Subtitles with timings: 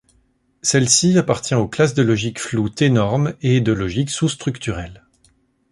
[0.63, 5.05] Celle-ci appartient aux classes de logique floue t-norme et de logiques sous structurelles.